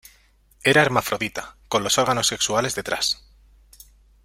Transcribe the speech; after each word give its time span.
Era 0.63 0.81
hermafrodita, 0.81 1.57
con 1.67 1.83
los 1.83 1.99
órganos 1.99 2.25
sexuales 2.25 2.73
detrás. 2.73 3.23